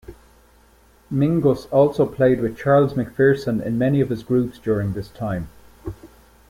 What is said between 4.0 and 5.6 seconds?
of his groups during this time.